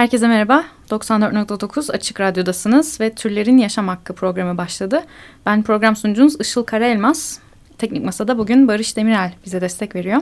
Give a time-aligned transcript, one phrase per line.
[0.00, 0.64] Herkese merhaba.
[0.90, 5.04] 94.9 Açık Radyo'dasınız ve Türlerin Yaşam Hakkı programı başladı.
[5.46, 7.40] Ben program sunucunuz Işıl Karaelmaz.
[7.78, 10.20] Teknik Masa'da bugün Barış Demirel bize destek veriyor.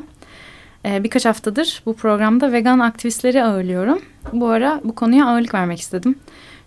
[0.84, 4.02] Ee, birkaç haftadır bu programda vegan aktivistleri ağırlıyorum.
[4.32, 6.18] Bu ara bu konuya ağırlık vermek istedim.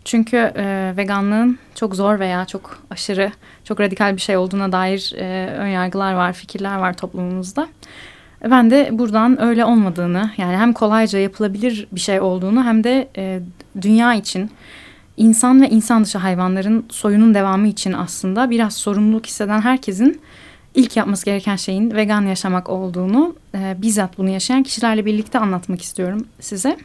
[0.05, 3.31] Çünkü e, veganlığın çok zor veya çok aşırı,
[3.63, 7.67] çok radikal bir şey olduğuna dair e, önyargılar var, fikirler var toplumumuzda.
[8.49, 13.39] Ben de buradan öyle olmadığını yani hem kolayca yapılabilir bir şey olduğunu hem de e,
[13.81, 14.51] dünya için
[15.17, 20.21] insan ve insan dışı hayvanların soyunun devamı için aslında biraz sorumluluk hisseden herkesin
[20.75, 26.25] ilk yapması gereken şeyin vegan yaşamak olduğunu e, bizzat bunu yaşayan kişilerle birlikte anlatmak istiyorum
[26.39, 26.77] size.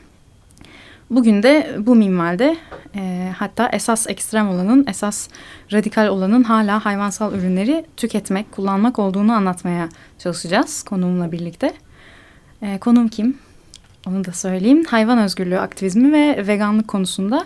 [1.11, 2.57] Bugün de bu minvalde
[2.95, 5.29] e, hatta esas ekstrem olanın, esas
[5.73, 9.89] radikal olanın hala hayvansal ürünleri tüketmek, kullanmak olduğunu anlatmaya
[10.19, 11.73] çalışacağız konuğumla birlikte.
[12.63, 13.39] E, konuğum kim?
[14.07, 14.85] Onu da söyleyeyim.
[14.85, 17.45] Hayvan özgürlüğü aktivizmi ve veganlık konusunda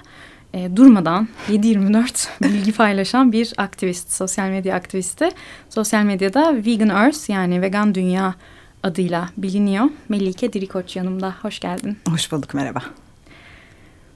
[0.54, 5.28] e, durmadan 7-24 bilgi paylaşan bir aktivist, sosyal medya aktivisti.
[5.68, 8.34] Sosyal medyada Vegan Earth yani Vegan Dünya
[8.82, 9.84] adıyla biliniyor.
[10.08, 11.34] Melike Dirikoç yanımda.
[11.42, 11.98] Hoş geldin.
[12.08, 12.82] Hoş bulduk, merhaba.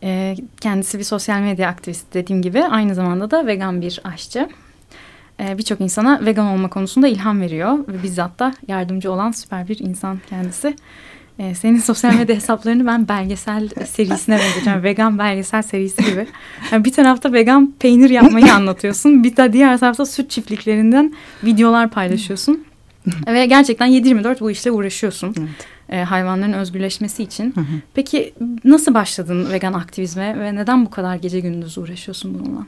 [0.05, 2.63] E, kendisi bir sosyal medya aktivisti dediğim gibi.
[2.65, 4.49] Aynı zamanda da vegan bir aşçı.
[5.41, 7.79] E, Birçok insana vegan olma konusunda ilham veriyor.
[7.89, 10.77] Ve bizzat da yardımcı olan süper bir insan kendisi.
[11.39, 14.83] Ee, senin sosyal medya hesaplarını ben belgesel serisine benzetiyorum.
[14.83, 16.27] vegan belgesel serisi gibi.
[16.73, 19.25] Yani bir tarafta vegan peynir yapmayı anlatıyorsun.
[19.25, 22.65] Bir de diğer tarafta süt çiftliklerinden videolar paylaşıyorsun.
[23.27, 25.35] Ve gerçekten 7-24 bu işle uğraşıyorsun.
[25.39, 25.49] Evet.
[25.89, 27.55] E, hayvanların özgürleşmesi için.
[27.95, 32.67] Peki nasıl başladın vegan aktivizme ve neden bu kadar gece gündüz uğraşıyorsun bununla?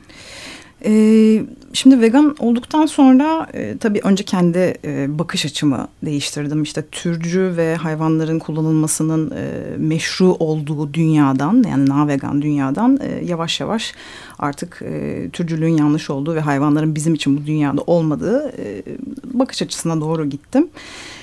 [0.84, 1.42] Ee,
[1.73, 6.62] şimdi vegan olduktan sonra e, tabii önce kendi e, bakış açımı değiştirdim.
[6.62, 13.61] İşte türcü ve hayvanların kullanılmasının e, meşru olduğu dünyadan yani na vegan dünyadan e, yavaş
[13.61, 13.95] yavaş
[14.39, 18.83] artık e, türcülüğün yanlış olduğu ve hayvanların bizim için bu dünyada olmadığı e,
[19.25, 20.62] bakış açısına doğru gittim.
[20.62, 20.70] E,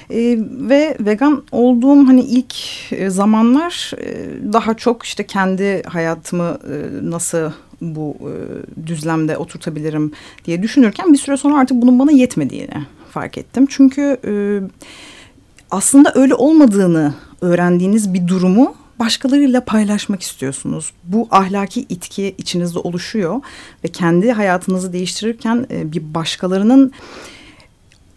[0.09, 2.55] ve vegan olduğum hani ilk
[2.91, 8.33] e, zamanlar e, daha çok işte kendi hayatımı e, nasıl bu e,
[8.87, 10.11] düzlemde oturtabilirim
[10.45, 13.65] diye düşünürken bir süre sonra artık bunun bana yetmediğini fark ettim.
[13.69, 14.33] Çünkü e,
[15.71, 20.93] aslında öyle olmadığını öğrendiğiniz bir durumu başkalarıyla paylaşmak istiyorsunuz.
[21.03, 23.41] Bu ahlaki itki içinizde oluşuyor
[23.83, 26.91] ve kendi hayatınızı değiştirirken e, bir başkalarının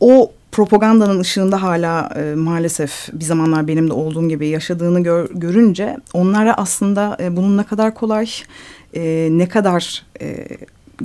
[0.01, 5.97] o propagandanın ışığında hala e, maalesef bir zamanlar benim de olduğum gibi yaşadığını gör, görünce
[6.13, 8.27] onlara aslında e, bunun ne kadar kolay
[8.95, 10.47] e, ne kadar e,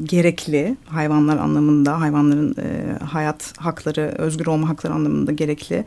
[0.03, 5.85] gerekli hayvanlar anlamında hayvanların e, hayat hakları özgür olma hakları anlamında gerekli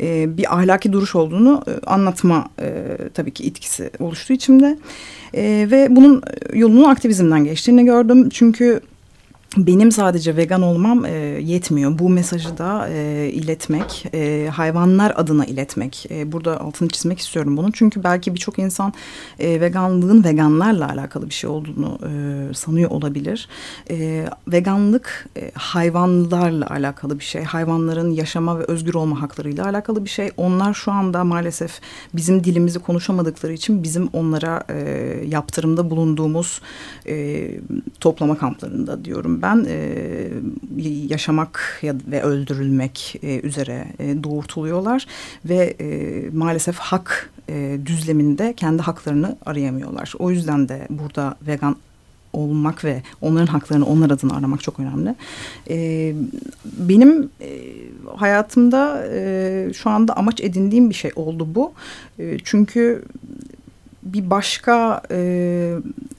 [0.00, 2.84] e, bir ahlaki duruş olduğunu e, anlatma e,
[3.14, 4.78] tabii ki etkisi oluştu içimde.
[5.34, 6.22] E, ve bunun
[6.54, 8.28] yolunun aktivizmden geçtiğini gördüm.
[8.28, 8.80] Çünkü
[9.56, 11.10] benim sadece vegan olmam e,
[11.42, 11.98] yetmiyor.
[11.98, 16.06] Bu mesajı da e, iletmek, e, hayvanlar adına iletmek.
[16.10, 17.70] E, burada altını çizmek istiyorum bunun.
[17.70, 18.92] Çünkü belki birçok insan
[19.38, 23.48] e, veganlığın veganlarla alakalı bir şey olduğunu e, sanıyor olabilir.
[23.90, 27.42] E, veganlık e, hayvanlarla alakalı bir şey.
[27.42, 30.30] Hayvanların yaşama ve özgür olma haklarıyla alakalı bir şey.
[30.36, 31.80] Onlar şu anda maalesef
[32.14, 34.78] bizim dilimizi konuşamadıkları için bizim onlara e,
[35.28, 36.60] yaptırımda bulunduğumuz
[37.06, 37.48] e,
[38.00, 40.28] toplama kamplarında diyorum ben e,
[41.08, 45.06] yaşamak ya, ve öldürülmek e, üzere e, doğurtuluyorlar
[45.44, 45.86] ve e,
[46.30, 50.12] maalesef hak e, düzleminde kendi haklarını arayamıyorlar.
[50.18, 51.76] O yüzden de burada vegan
[52.32, 55.14] olmak ve onların haklarını onlar adına aramak çok önemli.
[55.70, 56.14] E,
[56.64, 57.48] benim e,
[58.16, 61.72] hayatımda e, şu anda amaç edindiğim bir şey oldu bu.
[62.18, 63.04] E, çünkü
[64.02, 65.18] bir başka e,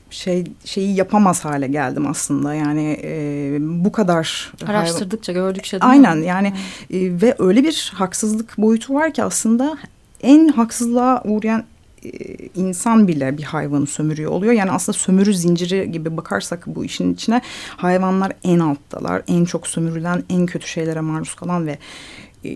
[0.09, 5.47] şey şeyi yapamaz hale geldim aslında yani e, bu kadar araştırdıkça hayvan...
[5.47, 6.25] gördükçe aynen mi?
[6.25, 9.77] yani e, ve öyle bir haksızlık boyutu var ki aslında
[10.21, 11.63] en haksızlığa uğrayan
[12.03, 12.09] e,
[12.55, 14.53] insan bile bir hayvanı sömürüyor oluyor.
[14.53, 17.41] Yani aslında sömürü zinciri gibi bakarsak bu işin içine
[17.77, 19.21] hayvanlar en alttalar.
[19.27, 21.77] En çok sömürülen, en kötü şeylere maruz kalan ve
[22.45, 22.49] e,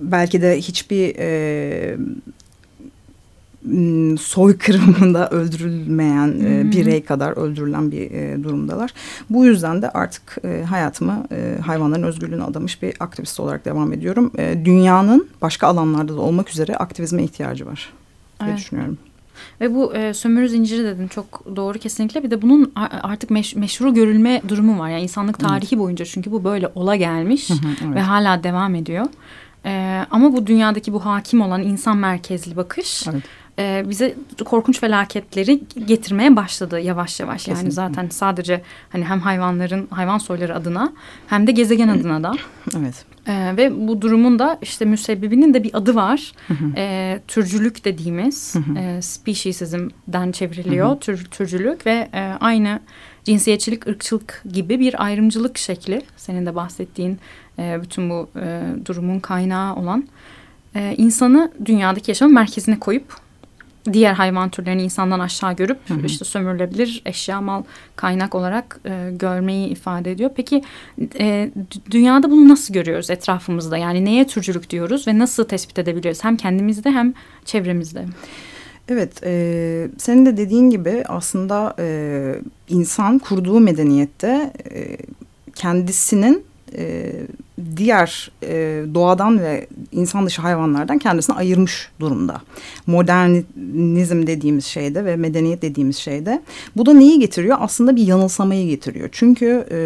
[0.00, 1.96] belki de hiçbir e,
[4.20, 8.90] soykırımında öldürülmeyen e, birey kadar öldürülen bir e, durumdalar.
[9.30, 14.32] Bu yüzden de artık e, hayatımı e, hayvanların özgürlüğüne adamış bir aktivist olarak devam ediyorum.
[14.38, 17.92] E, dünyanın başka alanlarda da olmak üzere aktivizme ihtiyacı var
[18.40, 18.58] diye evet.
[18.58, 18.98] düşünüyorum.
[19.60, 22.22] Ve bu e, sömürü zinciri dedin çok doğru kesinlikle.
[22.22, 22.72] Bir de bunun
[23.02, 24.90] artık meş, meşru görülme durumu var.
[24.90, 25.78] Yani insanlık tarihi evet.
[25.78, 27.94] boyunca çünkü bu böyle ola gelmiş evet.
[27.94, 29.06] ve hala devam ediyor.
[29.64, 33.22] E, ama bu dünyadaki bu hakim olan insan merkezli bakış evet
[33.58, 34.14] e, bize
[34.44, 37.44] korkunç felaketleri getirmeye başladı yavaş yavaş.
[37.44, 37.64] Kesinlikle.
[37.64, 40.92] Yani zaten sadece hani hem hayvanların hayvan soyları adına
[41.26, 42.34] hem de gezegen adına da.
[42.78, 43.04] Evet.
[43.28, 46.32] Ee, ve bu durumun da işte müsebbibinin de bir adı var.
[46.76, 52.80] Ee, türcülük dediğimiz e, speciesizm'den çevriliyor tür, türcülük ve e, aynı
[53.24, 56.02] cinsiyetçilik, ırkçılık gibi bir ayrımcılık şekli.
[56.16, 57.18] Senin de bahsettiğin
[57.58, 60.08] e, bütün bu e, durumun kaynağı olan
[60.74, 63.25] e, insanı dünyadaki yaşamın merkezine koyup
[63.92, 66.06] diğer hayvan türlerini insandan aşağı görüp Hı hı.
[66.06, 67.62] işte sömürülebilir eşya mal
[67.96, 70.30] kaynak olarak e, görmeyi ifade ediyor.
[70.36, 70.62] Peki
[71.18, 73.76] e, dü- dünyada bunu nasıl görüyoruz etrafımızda?
[73.76, 76.24] Yani neye türcülük diyoruz ve nasıl tespit edebiliyoruz?
[76.24, 78.04] Hem kendimizde hem çevremizde.
[78.88, 82.34] Evet, e, senin de dediğin gibi aslında e,
[82.68, 84.96] insan kurduğu medeniyette e,
[85.54, 86.44] kendisinin
[86.74, 87.12] e,
[87.76, 92.40] diğer e, doğadan ve insan dışı hayvanlardan kendisini ayırmış durumda.
[92.86, 96.42] Modernizm dediğimiz şeyde ve medeniyet dediğimiz şeyde.
[96.76, 97.56] Bu da neyi getiriyor?
[97.60, 99.08] Aslında bir yanılsamayı getiriyor.
[99.12, 99.78] Çünkü e,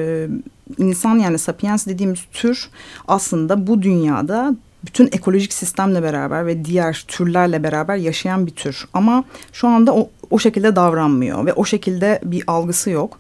[0.79, 2.69] insan yani sapiens dediğimiz tür
[3.09, 8.89] aslında bu dünyada bütün ekolojik sistemle beraber ve diğer türlerle beraber yaşayan bir tür.
[8.95, 13.19] Ama şu anda o, o şekilde davranmıyor ve o şekilde bir algısı yok.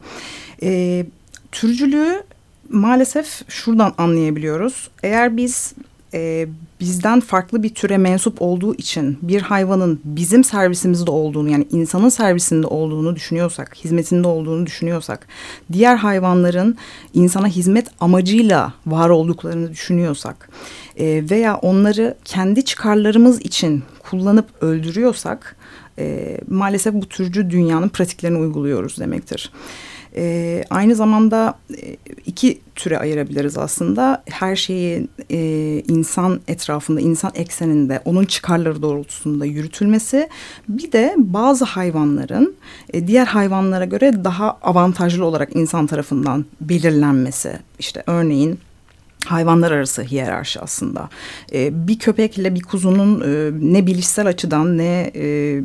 [0.62, 1.06] E,
[1.52, 2.22] türcülüğü
[2.70, 4.90] maalesef şuradan anlayabiliyoruz.
[5.02, 5.74] Eğer biz
[6.14, 6.46] e,
[6.80, 12.66] bizden farklı bir türe mensup olduğu için bir hayvanın bizim servisimizde olduğunu yani insanın servisinde
[12.66, 15.26] olduğunu düşünüyorsak, hizmetinde olduğunu düşünüyorsak,
[15.72, 16.76] diğer hayvanların
[17.14, 20.48] insana hizmet amacıyla var olduklarını düşünüyorsak
[20.96, 25.56] e, veya onları kendi çıkarlarımız için kullanıp öldürüyorsak
[25.98, 29.52] e, maalesef bu türcü dünyanın pratiklerini uyguluyoruz demektir.
[30.16, 31.96] E, aynı zamanda e,
[32.26, 34.22] iki türe ayırabiliriz aslında.
[34.26, 35.38] Her şeyi e,
[35.88, 40.28] insan etrafında, insan ekseninde, onun çıkarları doğrultusunda yürütülmesi.
[40.68, 42.54] Bir de bazı hayvanların
[42.92, 47.58] e, diğer hayvanlara göre daha avantajlı olarak insan tarafından belirlenmesi.
[47.78, 48.58] İşte örneğin
[49.26, 51.08] hayvanlar arası hiyerarşi aslında.
[51.52, 55.60] E, bir köpekle bir kuzunun e, ne bilişsel açıdan ne e,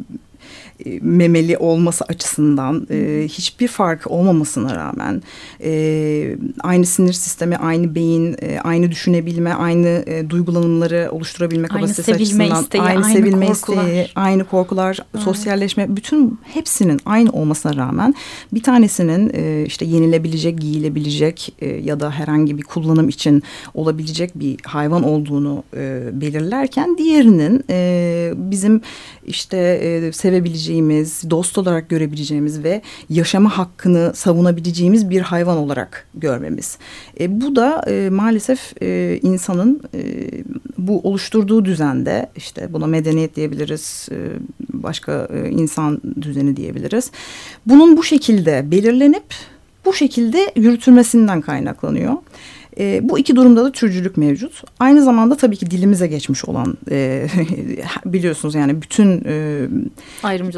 [0.86, 5.24] e, memeli olması açısından e, hiçbir fark olmamasına rağmen
[5.64, 12.12] e, aynı sinir sistemi, aynı beyin, e, aynı düşünebilme, aynı e, duygulanımları oluşturabilme Aynı kapasitesi
[12.12, 13.84] sevilme açısından isteği, aynı, aynı sevilme korkular.
[13.84, 18.16] isteği, aynı korkular, sosyalleşme bütün hepsinin aynı olmasına rağmen
[18.54, 23.44] bir tanesinin e, işte yenilebilecek, giyilebilecek e, ya da herhangi bir kullanım için
[23.74, 28.82] olabilecek bir hayvan olduğunu e, belirlerken diğerinin e, bizim
[29.28, 36.78] işte e, sevebileceğimiz, dost olarak görebileceğimiz ve yaşama hakkını savunabileceğimiz bir hayvan olarak görmemiz.
[37.20, 40.02] E, bu da e, maalesef e, insanın e,
[40.78, 44.18] bu oluşturduğu düzende işte buna medeniyet diyebiliriz, e,
[44.74, 47.12] başka e, insan düzeni diyebiliriz.
[47.66, 49.26] Bunun bu şekilde belirlenip
[49.86, 52.14] bu şekilde yürütülmesinden kaynaklanıyor.
[52.80, 54.64] E, bu iki durumda da türcülük mevcut.
[54.80, 57.28] Aynı zamanda tabii ki dilimize geçmiş olan e,
[58.06, 59.68] biliyorsunuz yani bütün e,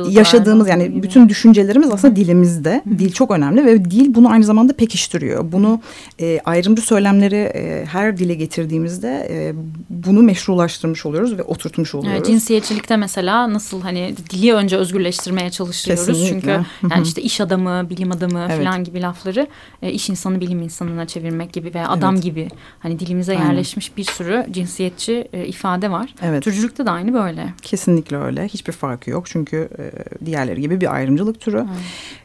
[0.09, 1.03] yaşadığımız yani gibi.
[1.03, 2.81] bütün düşüncelerimiz aslında dilimizde.
[2.99, 5.51] Dil çok önemli ve dil bunu aynı zamanda pekiştiriyor.
[5.51, 5.81] Bunu
[6.21, 9.53] e, ayrımcı söylemleri e, her dile getirdiğimizde e,
[9.89, 12.17] bunu meşrulaştırmış oluyoruz ve oturtmuş oluyoruz.
[12.17, 16.05] Evet, cinsiyetçilikte mesela nasıl hani dili önce özgürleştirmeye çalışıyoruz.
[16.05, 16.29] Kesinlikle.
[16.29, 16.91] Çünkü Hı hı.
[16.91, 18.65] yani işte iş adamı, bilim adamı Evet.
[18.65, 19.47] falan gibi lafları
[19.81, 22.06] e, iş insanı bilim insanına çevirmek gibi veya adam Evet.
[22.15, 22.47] Gibi
[22.79, 23.45] hani dilimize Aynen.
[23.45, 26.15] yerleşmiş bir sürü cinsiyetçi e, ifade var.
[26.21, 26.43] Evet.
[26.43, 27.53] Türcülükte de aynı böyle.
[27.61, 28.47] Kesinlikle öyle.
[28.47, 29.25] Hiçbir farkı yok.
[29.27, 29.85] Çünkü e,
[30.25, 31.65] diğerleri gibi bir ayrımcılık türü.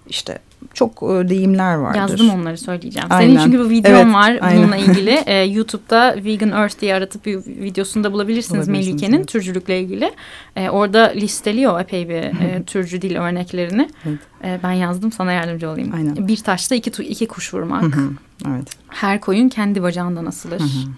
[0.08, 0.38] İşte
[0.74, 1.98] çok e, deyimler vardır.
[1.98, 3.08] Yazdım onları söyleyeceğim.
[3.10, 3.34] Aynen.
[3.34, 4.62] Senin çünkü bir videon Evet, var aynen.
[4.62, 5.22] bununla ilgili.
[5.26, 9.28] Ee, YouTube'da Vegan Earth diye aratıp bir videosunu da bulabilirsiniz, Bulabilirsiniz, Melike'nin evet.
[9.28, 10.12] türcülükle ilgili.
[10.56, 13.88] Ee, orada listeliyor epey bir e, türcü dil örneklerini.
[14.06, 14.18] Evet.
[14.44, 15.92] Ee, ben yazdım sana yardımcı olayım.
[15.94, 16.28] Aynen.
[16.28, 17.82] Bir taşta iki, iki kuş vurmak.
[17.82, 18.10] Hı hı.
[18.48, 18.68] Evet.
[18.88, 20.60] Her koyun kendi bacağından asılır.
[20.60, 20.88] Hı hı.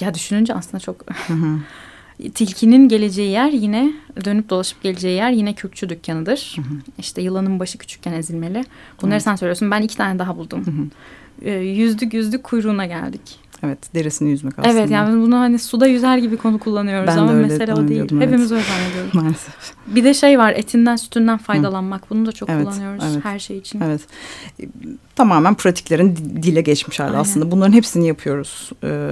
[0.00, 1.10] Ya düşününce aslında çok...
[1.26, 1.58] Hı hı.
[2.34, 3.92] Tilkinin geleceği yer yine
[4.24, 6.56] dönüp dolaşıp geleceği yer yine kürkçü dükkanıdır.
[6.98, 8.64] İşte yılanın başı küçükken ezilmeli.
[9.02, 9.22] Bunları Evet.
[9.22, 9.70] sen söylüyorsun.
[9.70, 10.66] Ben iki tane daha buldum.
[10.66, 10.84] Hı hı.
[11.42, 13.20] Ee, yüzdük yüzdük kuyruğuna geldik.
[13.64, 14.74] Evet, derisini yüzmek aslında.
[14.78, 18.00] Evet yani bunu hani suda yüzer gibi konu kullanıyoruz Ben ama mesele o değil.
[18.00, 18.12] evet.
[18.22, 19.14] Hepimiz öyle zannediyoruz.
[19.22, 19.54] Maalesef.
[19.86, 22.10] Bir de şey var etinden sütünden faydalanmak.
[22.10, 23.24] Bunu da çok Evet, kullanıyoruz evet.
[23.24, 23.80] her şey için.
[23.80, 24.00] Evet.
[24.62, 24.64] E,
[25.16, 27.20] Tamamen pratiklerin di- dile geçmiş hali Aynen.
[27.20, 27.50] aslında.
[27.50, 28.70] Bunların hepsini yapıyoruz.
[28.84, 29.10] Ee,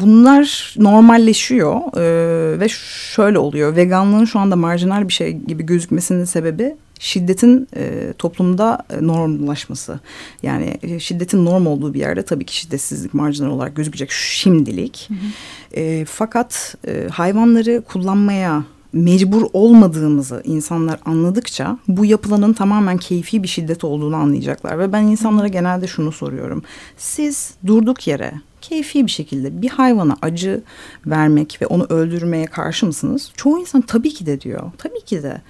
[0.00, 2.68] bunlar normalleşiyor ee, ve
[3.14, 3.76] şöyle oluyor.
[3.76, 10.00] Veganlığın şu anda marjinal bir şey gibi gözükmesinin sebebi şiddetin e, toplumda e, normlaşması.
[10.42, 15.08] Yani e, şiddetin norm olduğu bir yerde tabii ki şiddetsizlik marjinal olarak gözükecek şimdilik.
[15.76, 23.84] E, fakat e, hayvanları kullanmaya mecbur olmadığımızı insanlar anladıkça bu yapılanın tamamen keyfi bir şiddet
[23.84, 24.78] olduğunu anlayacaklar.
[24.78, 26.62] Ve ben insanlara genelde şunu soruyorum.
[26.96, 28.32] Siz durduk yere
[28.68, 30.62] keyfi bir şekilde bir hayvana acı
[31.06, 33.30] vermek ve onu öldürmeye karşı mısınız?
[33.36, 34.72] Çoğu insan tabii ki de diyor.
[34.78, 35.40] Tabii ki de.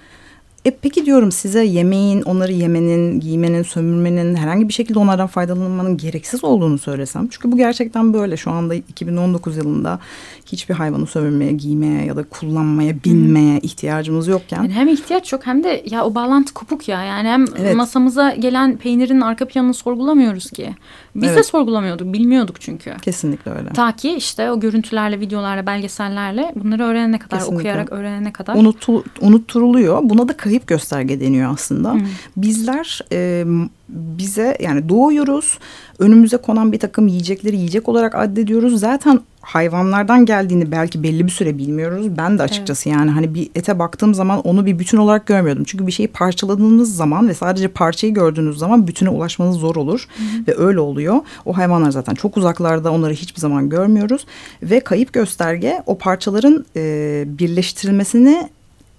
[0.65, 6.45] E peki diyorum size yemeğin, onları yemenin, giymenin, sömürmenin, herhangi bir şekilde onlardan faydalanmanın gereksiz
[6.45, 7.29] olduğunu söylesem.
[7.29, 8.37] Çünkü bu gerçekten böyle.
[8.37, 9.99] Şu anda 2019 yılında
[10.47, 14.57] hiçbir hayvanı sömürmeye, giymeye ya da kullanmaya, binmeye ihtiyacımız yokken.
[14.57, 17.05] Yani hem ihtiyaç yok hem de ya o bağlantı kopuk ya.
[17.05, 17.77] Yani hem evet.
[17.77, 20.75] masamıza gelen peynirin arka planını sorgulamıyoruz ki.
[21.15, 21.39] Biz evet.
[21.39, 22.97] de sorgulamıyorduk, bilmiyorduk çünkü.
[23.03, 23.69] Kesinlikle öyle.
[23.69, 27.61] Ta ki işte o görüntülerle, videolarla, belgesellerle bunları öğrenene kadar, Kesinlikle.
[27.61, 28.55] okuyarak öğrenene kadar.
[28.55, 30.01] Unutul, unutturuluyor.
[30.03, 31.95] Buna da kayıp gösterge deniyor aslında.
[31.95, 31.99] Hı.
[32.37, 33.45] Bizler e,
[33.89, 35.59] bize yani doğuyoruz.
[35.99, 38.81] Önümüze konan bir takım yiyecekleri yiyecek olarak addediyoruz.
[38.81, 42.07] Zaten hayvanlardan geldiğini belki belli bir süre bilmiyoruz.
[42.19, 42.99] Ben de açıkçası evet.
[42.99, 45.65] yani hani bir ete baktığım zaman onu bir bütün olarak görmüyordum.
[45.65, 50.07] Çünkü bir şeyi parçaladığınız zaman ve sadece parçayı gördüğünüz zaman bütüne ulaşmanız zor olur.
[50.17, 50.47] Hı hı.
[50.49, 51.21] Ve öyle oluyor.
[51.45, 54.27] O hayvanlar zaten çok uzaklarda onları hiçbir zaman görmüyoruz.
[54.63, 58.49] Ve kayıp gösterge o parçaların e, birleştirilmesini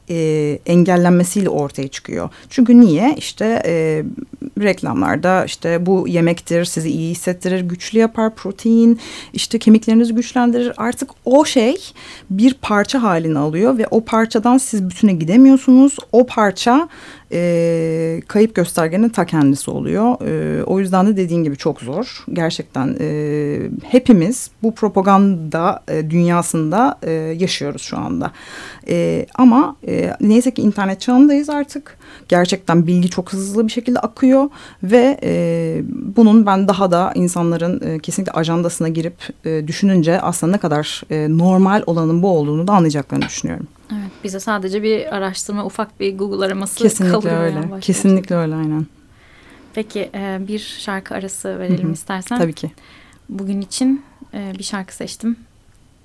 [0.09, 2.29] e, engellenmesiyle ortaya çıkıyor.
[2.49, 3.15] Çünkü niye?
[3.17, 4.03] İşte e,
[4.61, 8.99] reklamlarda işte bu yemektir, sizi iyi hissettirir, güçlü yapar, protein,
[9.33, 10.73] işte kemiklerinizi güçlendirir.
[10.77, 11.75] Artık o şey
[12.29, 15.97] bir parça halini alıyor ve o parçadan siz bütüne gidemiyorsunuz.
[16.11, 16.89] O parça
[17.31, 20.27] e, kayıp göstergenin ta kendisi oluyor.
[20.27, 22.23] E, o yüzden de dediğin gibi çok zor.
[22.33, 28.31] Gerçekten e, hepimiz bu propaganda e, dünyasında e, yaşıyoruz şu anda.
[28.89, 31.97] E, ama e, neyse ki internet çağındayız artık.
[32.27, 34.49] Gerçekten bilgi çok hızlı bir şekilde akıyor
[34.83, 39.15] ve e, bunun ben daha da insanların e, kesinlikle ajandasına girip
[39.45, 43.67] e, düşününce aslında ne kadar e, normal olanın bu olduğunu da anlayacaklarını düşünüyorum.
[43.91, 47.41] Evet, bize sadece bir araştırma, ufak bir Google araması Kesinlikle kalıyor.
[47.41, 47.55] Öyle.
[47.55, 48.85] Yani Kesinlikle öyle, aynen.
[49.73, 51.93] Peki e, bir şarkı arası verelim Hı -hı.
[51.93, 52.37] istersen.
[52.37, 52.71] Tabii ki.
[53.29, 55.37] Bugün için e, bir şarkı seçtim.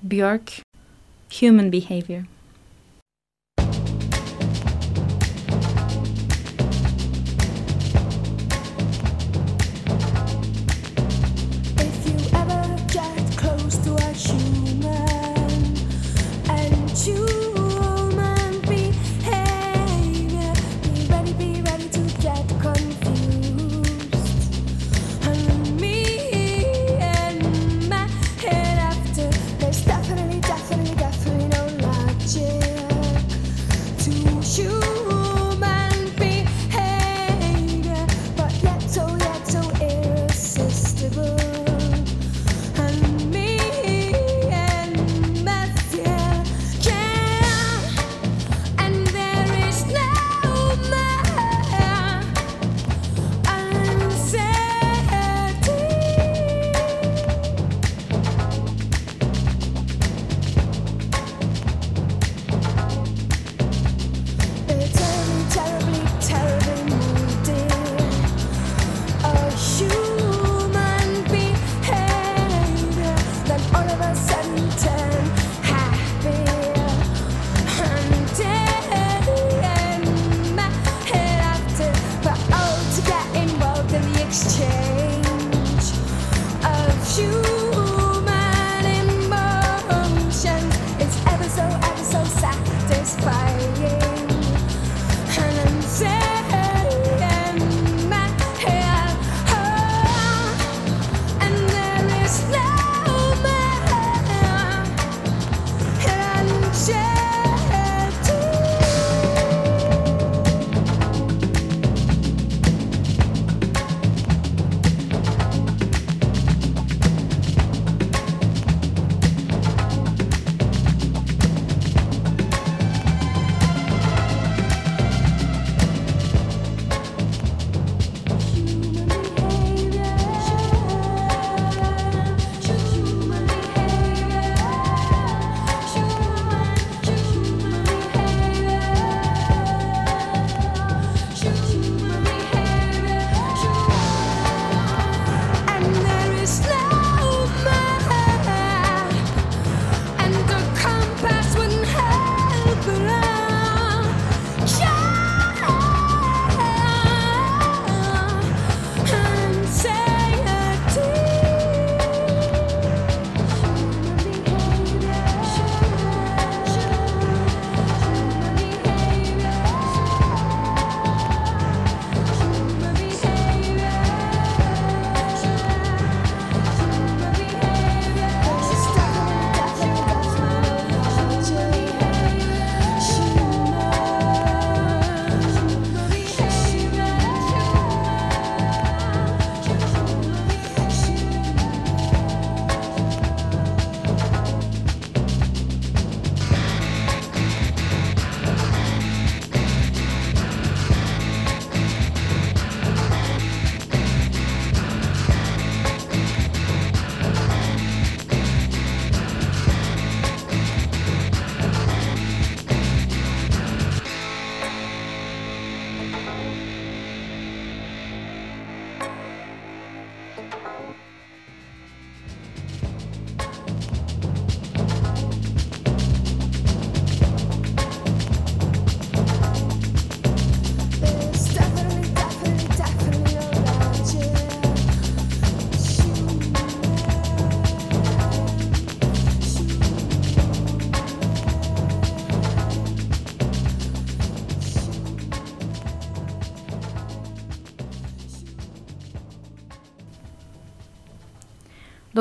[0.03, 0.51] Björk,
[1.39, 2.23] Human Behavior.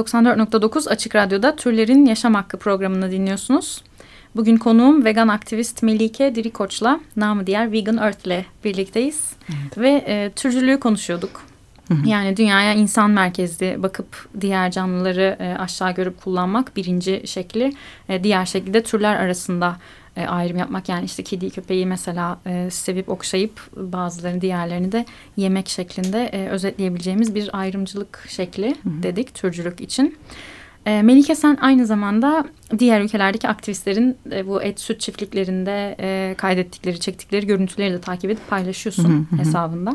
[0.00, 3.82] 94.9 Açık Radyo'da Türlerin Yaşam Hakkı programını dinliyorsunuz.
[4.36, 9.32] Bugün konuğum vegan aktivist Melike Dirikoç'la namı diğer Vegan Earth'le birlikteyiz.
[9.48, 9.78] Evet.
[9.78, 11.42] Ve e, türcülüğü konuşuyorduk.
[11.88, 12.08] Hı hı.
[12.08, 17.72] Yani dünyaya insan merkezli bakıp diğer canlıları e, aşağı görüp kullanmak birinci şekli.
[18.08, 19.76] E, diğer şekilde türler arasında
[20.16, 20.88] e, ayrım yapmak.
[20.88, 25.04] Yani işte kedi köpeği mesela e, sevip okşayıp bazılarını diğerlerini de
[25.36, 29.02] yemek şeklinde e, özetleyebileceğimiz bir ayrımcılık şekli hı hı.
[29.02, 30.16] dedik türcülük için.
[30.86, 32.44] E, Melike sen aynı zamanda
[32.78, 38.48] diğer ülkelerdeki aktivistlerin e, bu et süt çiftliklerinde e, kaydettikleri, çektikleri görüntüleri de takip edip
[38.50, 39.38] paylaşıyorsun hı hı.
[39.38, 39.94] hesabında.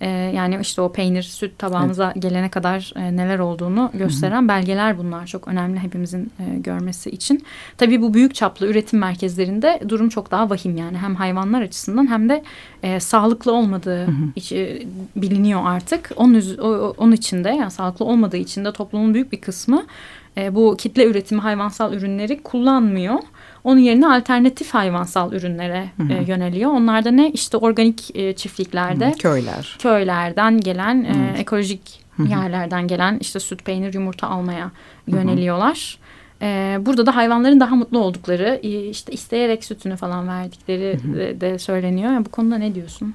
[0.00, 2.22] E, yani işte o peynir, süt tabağımıza evet.
[2.22, 4.48] gelene kadar e, neler olduğunu gösteren Hı-hı.
[4.48, 5.26] belgeler bunlar.
[5.26, 7.44] Çok önemli hepimizin e, görmesi için.
[7.78, 10.98] Tabii bu büyük çaplı üretim merkezlerinde durum çok daha vahim yani.
[10.98, 12.42] Hem hayvanlar açısından hem de
[12.82, 14.06] e, sağlıklı olmadığı
[14.36, 14.82] iç, e,
[15.16, 16.10] biliniyor artık.
[16.16, 19.86] Onun, o, onun içinde yani sağlıklı olmadığı için de toplumun büyük bir kısmı
[20.36, 23.18] e, bu kitle üretimi hayvansal ürünleri kullanmıyor.
[23.66, 26.12] Onun yerine alternatif hayvansal ürünlere hı hı.
[26.12, 26.70] E, yöneliyor.
[26.70, 27.30] Onlar da ne?
[27.30, 29.08] İşte organik e, çiftliklerde.
[29.10, 29.76] Hı, köyler.
[29.78, 32.28] Köylerden gelen e, ekolojik hı hı.
[32.28, 34.70] yerlerden gelen işte süt, peynir, yumurta almaya
[35.06, 35.98] yöneliyorlar.
[36.40, 36.48] Hı hı.
[36.48, 41.16] E, burada da hayvanların daha mutlu oldukları, işte isteyerek sütünü falan verdikleri hı hı.
[41.16, 42.12] De, de söyleniyor.
[42.12, 43.14] Yani bu konuda ne diyorsun?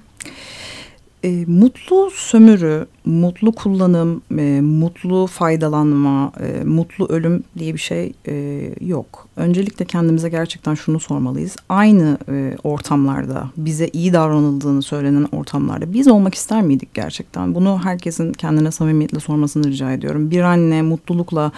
[1.24, 8.66] E, mutlu sömürü, mutlu kullanım, e, mutlu faydalanma, e, mutlu ölüm diye bir şey e,
[8.82, 9.28] yok.
[9.36, 11.56] Öncelikle kendimize gerçekten şunu sormalıyız.
[11.70, 17.56] Aynı e, ortamlarda, bize iyi davranıldığını söylenen ortamlarda biz olmak ister miydik gerçekten?
[17.56, 20.32] Bunu herkesin kendine samimiyetle sormasını rica ediyorum.
[20.32, 21.52] Bir anne mutlulukla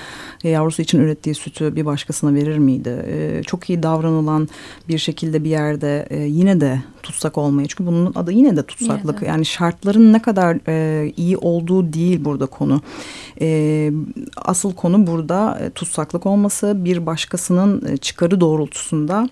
[0.44, 3.06] e, yavrusu için ürettiği sütü bir başkasına verir miydi?
[3.08, 4.50] E, çok iyi davranılan
[4.90, 7.68] bir şekilde bir yerde e, yine de tutsak olmayı.
[7.68, 9.22] Çünkü bunun adı yine de tutsaklık.
[9.22, 12.82] Yani şartların ne kadar e, iyi olduğu değil burada konu.
[13.42, 13.92] E,
[14.38, 19.30] asıl konu burada e, tutsaklık olması, bir başkasının e, çıkarı doğrultusunda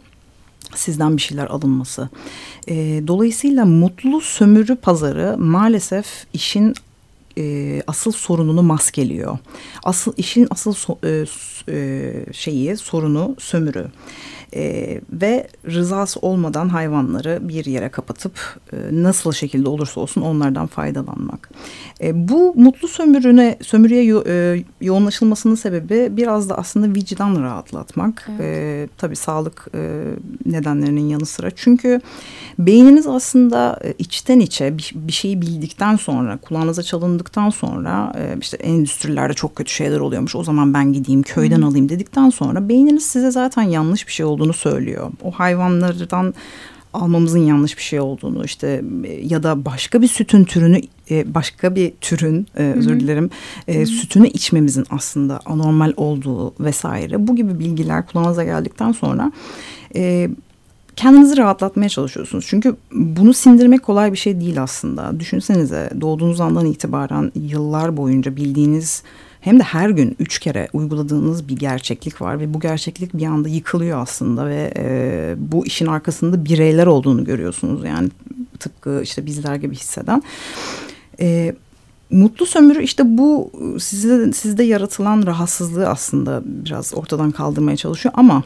[0.76, 2.10] sizden bir şeyler alınması.
[2.68, 6.74] E, dolayısıyla mutlu sömürü pazarı maalesef işin
[7.38, 9.38] e, asıl sorununu maskeliyor.
[9.84, 11.26] Asıl işin asıl so, e,
[11.70, 13.88] e, şeyi sorunu sömürü
[15.12, 21.50] ve rızası olmadan hayvanları bir yere kapatıp e, nasıl şekilde olursa olsun onlardan faydalanmak.
[22.02, 28.30] E, bu mutlu sömürüne sömürüye yo, e, yoğunlaşılmasının sebebi biraz da aslında vicdan rahatlatmak.
[28.30, 28.42] Evet.
[28.42, 30.02] E, tabii sağlık e,
[30.46, 31.52] nedenlerinin yanı sıra.
[31.56, 32.02] Çünkü
[32.60, 38.58] beyniniz aslında e, içten içe bir, bir şeyi bildikten sonra kulağınıza çalındıktan sonra e, işte
[38.58, 40.36] endüstrilerde çok kötü şeyler oluyormuş.
[40.36, 41.66] O zaman ben gideyim köyden Hı.
[41.66, 45.12] alayım dedikten sonra beyniniz size zaten yanlış bir şey oldu olduğunu söylüyor.
[45.24, 46.34] O hayvanlardan
[46.94, 48.84] almamızın yanlış bir şey olduğunu işte
[49.24, 53.30] ya da başka bir sütün türünü e, başka bir türün e, özür dilerim
[53.68, 59.32] e, sütünü içmemizin aslında anormal olduğu vesaire bu gibi bilgiler kulağınıza geldikten sonra
[60.96, 62.46] kendinizi rahatlatmaya çalışıyorsunuz.
[62.48, 65.20] Çünkü bunu sindirmek kolay bir şey değil aslında.
[65.20, 69.04] Düşünsenize doğduğunuz andan itibaren yıllar boyunca bildiğiniz
[69.42, 73.50] hem de her gün üç kere uyguladığınız bir gerçeklik var ve bu gerçeklik bir anda
[73.50, 78.10] yıkılıyor aslında ve e, bu işin arkasında bireyler olduğunu görüyorsunuz yani
[78.60, 80.24] tıpkı işte bizler gibi hisseden.
[81.20, 81.56] E,
[82.12, 88.44] Mutlu sömürü işte bu sizde, sizde yaratılan rahatsızlığı aslında biraz ortadan kaldırmaya çalışıyor ama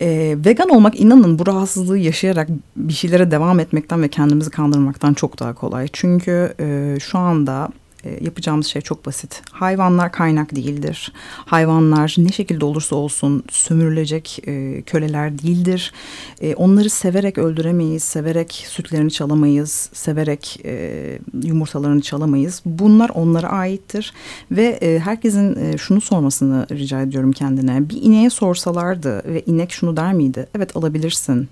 [0.00, 5.40] e, vegan olmak inanın bu rahatsızlığı yaşayarak bir şeylere devam etmekten ve kendimizi kandırmaktan çok
[5.40, 5.88] daha kolay.
[5.92, 7.68] Çünkü e, şu anda
[8.04, 9.42] e, yapacağımız şey çok basit.
[9.50, 11.12] Hayvanlar kaynak değildir.
[11.36, 15.92] Hayvanlar ne şekilde olursa olsun sömürülecek e, köleler değildir.
[16.40, 22.62] E, onları severek öldüremeyiz, severek sütlerini çalamayız, severek e, yumurtalarını çalamayız.
[22.64, 24.12] Bunlar onlara aittir
[24.50, 27.88] ve e, herkesin e, şunu sormasını rica ediyorum kendine.
[27.88, 30.48] Bir ineğe sorsalardı ve inek şunu der miydi?
[30.54, 31.48] Evet alabilirsin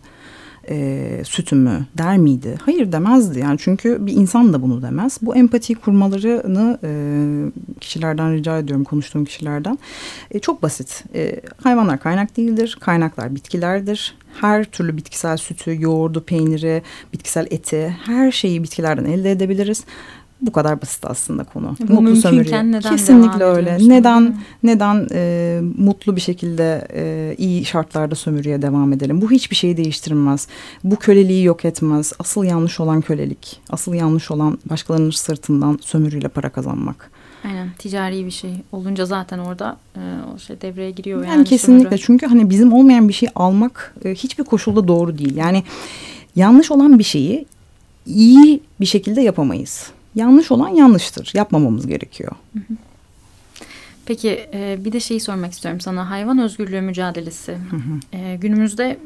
[0.71, 2.55] e, sütümü der miydi?
[2.63, 5.19] Hayır demezdi yani çünkü bir insan da bunu demez.
[5.23, 6.91] Bu empati kurmalarını e,
[7.81, 9.79] kişilerden rica ediyorum konuştuğum kişilerden.
[10.31, 11.05] E, çok basit.
[11.15, 12.79] E, hayvanlar kaynak değildir.
[12.81, 14.17] Kaynaklar bitkilerdir.
[14.41, 19.85] her türlü bitkisel sütü, yoğurdu, peyniri, bitkisel eti her şeyi bitkilerden elde edebiliriz.
[20.43, 21.77] Bu kadar basit aslında konu.
[21.89, 23.79] Bu mutlu mümkünken neden Kesinlikle öyle.
[23.81, 29.23] Neden neden e, mutlu bir şekilde e, iyi şartlarda sömürüye devam edelim?
[29.23, 30.49] Bu hiçbir şeyi değiştirmez.
[30.85, 32.13] Bu köleliği yok etmez.
[32.19, 33.61] Asıl yanlış olan kölelik.
[33.71, 37.11] Asıl yanlış olan başkalarının sırtından sömürüyle para kazanmak.
[37.45, 40.01] Aynen ticari bir şey olunca zaten orada e,
[40.35, 41.25] o şey devreye giriyor.
[41.25, 42.03] Yani, yani kesinlikle sömürü.
[42.03, 45.37] çünkü hani bizim olmayan bir şey almak e, hiçbir koşulda doğru değil.
[45.37, 45.63] Yani
[46.37, 47.47] yanlış olan bir şeyi
[48.07, 49.91] iyi bir şekilde yapamayız.
[50.15, 51.31] Yanlış olan yanlıştır.
[51.35, 52.33] Yapmamamız gerekiyor.
[52.53, 52.77] Hı hı.
[54.09, 56.11] Peki e, bir de şeyi sormak istiyorum sana.
[56.11, 58.19] Hayvan özgürlüğü mücadelesi hı hı.
[58.19, 58.99] E, günümüzde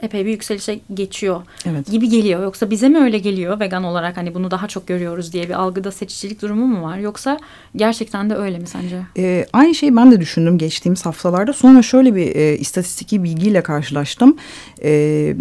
[0.00, 1.90] epey bir yükselişe geçiyor evet.
[1.90, 2.42] gibi geliyor.
[2.42, 5.90] Yoksa bize mi öyle geliyor vegan olarak hani bunu daha çok görüyoruz diye bir algıda
[5.90, 6.98] seçicilik durumu mu var?
[6.98, 7.38] Yoksa
[7.76, 9.00] gerçekten de öyle mi sence?
[9.18, 11.52] E, aynı şeyi ben de düşündüm geçtiğimiz haftalarda.
[11.52, 14.36] Sonra şöyle bir e, istatistiki bilgiyle karşılaştım.
[14.82, 15.36] E,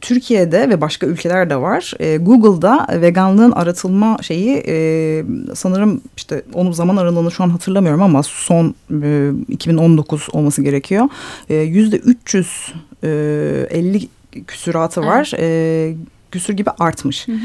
[0.00, 1.92] Türkiye'de ve başka ülkelerde var.
[2.00, 8.22] E, Google'da veganlığın aratılma şeyi e, sanırım işte onun zaman aralığını şu an hatırlamıyorum ama
[8.22, 11.08] son e, 2019 olması gerekiyor.
[11.48, 14.08] E, yüzde 350
[14.46, 15.30] küsuratı var.
[15.34, 15.42] Evet.
[15.42, 15.94] E,
[16.30, 17.28] küsür gibi artmış.
[17.28, 17.36] Hı hı.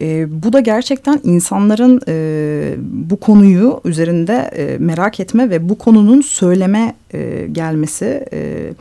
[0.00, 6.20] E, bu da gerçekten insanların e, bu konuyu üzerinde e, merak etme ve bu konunun
[6.20, 8.24] söyleme e, gelmesi...
[8.32, 8.72] E,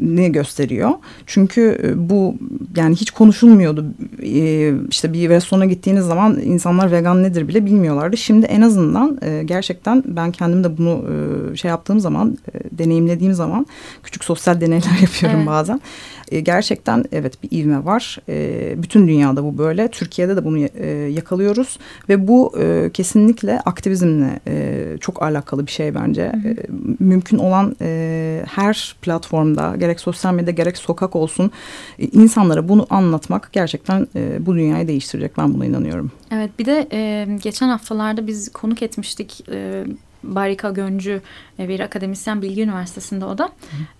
[0.00, 0.90] ne gösteriyor.
[1.26, 2.34] Çünkü e, bu
[2.76, 3.86] yani hiç konuşulmuyordu.
[4.22, 8.16] E, işte bir restorana gittiğiniz zaman insanlar vegan nedir bile bilmiyorlardı.
[8.16, 11.04] Şimdi en azından e, gerçekten ben kendim de bunu
[11.56, 12.38] şey yaptığım zaman,
[12.72, 13.66] deneyimlediğim zaman
[14.02, 15.46] küçük sosyal deneyler yapıyorum evet.
[15.46, 15.80] bazen.
[16.42, 18.18] Gerçekten evet bir ivme var.
[18.82, 19.88] Bütün dünyada bu böyle.
[19.88, 20.58] Türkiye'de de bunu
[21.10, 22.54] yakalıyoruz ve bu
[22.92, 24.40] kesinlikle aktivizmle
[24.98, 26.32] çok alakalı bir şey bence.
[26.42, 26.54] Hı hı.
[27.00, 27.76] Mümkün olan
[28.46, 31.50] her platformda gerek sosyal medya gerek sokak olsun
[31.98, 36.12] e, insanlara bunu anlatmak gerçekten e, bu dünyayı değiştirecek ben buna inanıyorum.
[36.30, 36.88] Evet bir de
[37.42, 39.44] geçen haftalarda biz konuk etmiştik
[40.22, 41.20] Barika Göncü
[41.58, 43.44] e, bir akademisyen Bilgi Üniversitesi'nde o da.
[43.44, 43.50] Hı.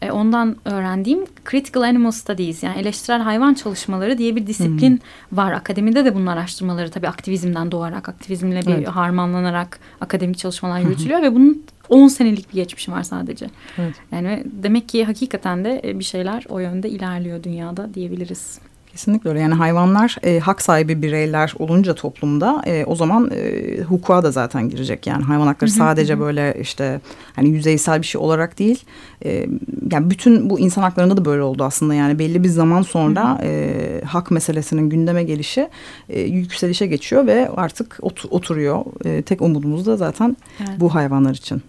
[0.07, 5.37] E, ondan öğrendiğim Critical Animal Studies yani eleştirel hayvan çalışmaları diye bir disiplin Hı.
[5.37, 5.53] var.
[5.53, 8.89] Akademide de bunun araştırmaları tabii aktivizmden doğarak, aktivizmle bir evet.
[8.89, 11.23] harmanlanarak akademik çalışmalar yürütülüyor Hı.
[11.23, 13.51] ve bunun 10 senelik bir geçmişi var sadece.
[13.79, 13.95] Evet.
[14.13, 18.59] Yani demek ki hakikaten de e, bir şeyler o yönde ilerliyor dünyada diyebiliriz.
[18.93, 19.41] Kesinlikle öyle.
[19.41, 24.69] Yani hayvanlar e, hak sahibi bireyler olunca toplumda e, o zaman e, hukuka da zaten
[24.69, 25.07] girecek.
[25.07, 27.01] Yani hayvan hakları sadece böyle işte
[27.37, 28.85] hani yüzeysel bir şey olarak değil.
[29.25, 29.47] E,
[29.93, 31.95] yani bütün bu insan haklarında da böyle oldu aslında.
[31.95, 35.69] Yani belli bir zaman sonra e, hak meselesinin gündeme gelişi
[36.09, 38.85] e, yükselişe geçiyor ve artık ot, oturuyor.
[39.05, 40.81] E, tek umudumuz da zaten evet.
[40.81, 41.63] bu hayvanlar için.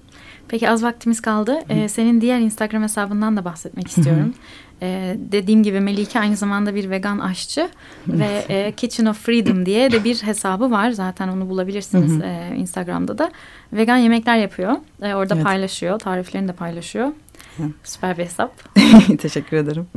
[0.48, 1.60] Peki az vaktimiz kaldı.
[1.70, 4.34] Ee, senin diğer Instagram hesabından da bahsetmek istiyorum.
[4.82, 7.70] Ee, dediğim gibi Melike aynı zamanda bir vegan aşçı
[8.08, 10.92] ve e, Kitchen of Freedom diye de bir hesabı var.
[10.92, 13.32] Zaten onu bulabilirsiniz e, Instagram'da da.
[13.74, 14.74] Vegan yemekler yapıyor.
[15.02, 15.44] E, orada evet.
[15.44, 16.00] paylaşıyor.
[16.00, 17.12] Tariflerini de paylaşıyor.
[17.84, 18.76] Süper bir hesap.
[19.20, 19.88] Teşekkür ederim.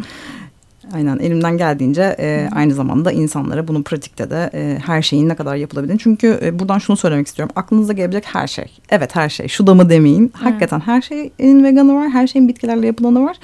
[0.92, 5.57] Aynen elimden geldiğince e, aynı zamanda insanlara bunun pratikte de e, her şeyin ne kadar
[5.57, 6.01] yapılabildiğini.
[6.01, 7.53] Çünkü e, buradan şunu söylemek istiyorum.
[7.57, 8.64] Aklınıza gelebilecek her şey.
[8.90, 9.49] Evet her şey.
[9.49, 10.23] Şu da mı demeyin.
[10.23, 10.47] Evet.
[10.47, 12.11] Hakikaten her şeyin veganı var.
[12.11, 13.37] Her şeyin bitkilerle yapılanı var.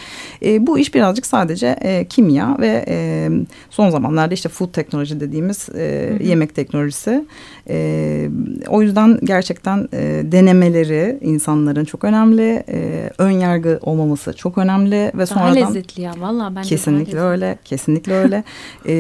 [0.45, 3.29] E, bu iş birazcık sadece e, kimya ve e,
[3.71, 7.25] son zamanlarda işte food teknoloji dediğimiz e, yemek teknolojisi.
[7.69, 8.29] E,
[8.69, 12.65] o yüzden gerçekten e, denemeleri insanların çok önemli.
[12.69, 15.57] E, ön yargı olmaması çok önemli ve daha sonradan...
[15.57, 17.59] Lezzetli ya valla bence Kesinlikle öyle.
[17.65, 18.37] Kesinlikle öyle.
[18.87, 18.95] e,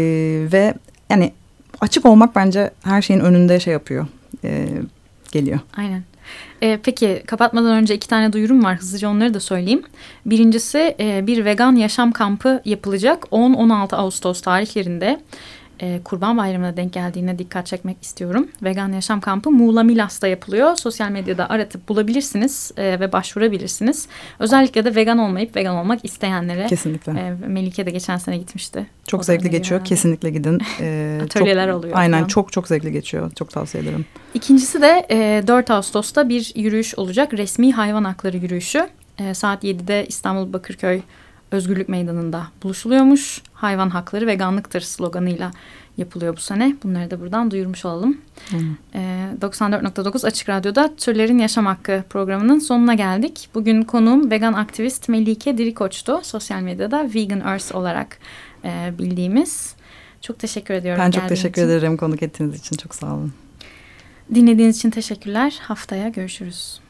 [0.52, 0.74] ve
[1.10, 1.32] yani
[1.80, 4.06] açık olmak bence her şeyin önünde şey yapıyor.
[4.44, 4.68] E,
[5.32, 5.58] geliyor.
[5.76, 6.02] Aynen.
[6.62, 8.76] Ee, peki kapatmadan önce iki tane duyurum var.
[8.76, 9.82] Hızlıca onları da söyleyeyim.
[10.26, 15.20] Birincisi e, bir vegan yaşam kampı yapılacak 10-16 Ağustos tarihlerinde
[15.82, 18.48] e, Kurban Bayramı'na denk geldiğine dikkat çekmek istiyorum.
[18.62, 20.76] Vegan Yaşam Kampı Muğla Milas'ta yapılıyor.
[20.76, 24.08] Sosyal medyada aratıp bulabilirsiniz e, ve başvurabilirsiniz.
[24.38, 26.66] Özellikle de vegan olmayıp vegan olmak isteyenlere.
[26.66, 27.12] Kesinlikle.
[27.12, 28.86] E, Melike de geçen sene gitmişti.
[29.06, 29.80] Çok o zevkli geçiyor.
[29.80, 29.88] Yani.
[29.88, 30.60] Kesinlikle gidin.
[30.80, 31.96] E, Atölyeler çok, oluyor.
[31.96, 32.28] Aynen falan.
[32.28, 33.30] çok çok zevkli geçiyor.
[33.34, 34.06] Çok tavsiye ederim.
[34.34, 37.34] İkincisi de e, 4 Ağustos'ta bir yürüyüş olacak.
[37.34, 38.88] Resmi hayvan hakları yürüyüşü.
[39.18, 41.00] E, saat 7'de İstanbul Bakırköy
[41.50, 43.42] Özgürlük Meydanı'nda buluşuluyormuş.
[43.52, 45.50] Hayvan hakları veganlıktır sloganıyla
[45.96, 46.76] yapılıyor bu sene.
[46.82, 48.18] Bunları da buradan duyurmuş olalım.
[48.94, 53.48] Ee, 94.9 Açık Radyo'da Türlerin Yaşam Hakkı programının sonuna geldik.
[53.54, 56.20] Bugün konuğum vegan aktivist Melike Dirikoç'tu.
[56.22, 58.18] Sosyal medyada Vegan Earth olarak
[58.64, 59.74] e, bildiğimiz.
[60.20, 61.02] Çok teşekkür ediyorum.
[61.04, 61.70] Ben çok teşekkür için.
[61.70, 62.76] ederim konuk ettiğiniz için.
[62.76, 63.32] Çok sağ olun.
[64.34, 65.58] Dinlediğiniz için teşekkürler.
[65.62, 66.80] Haftaya görüşürüz.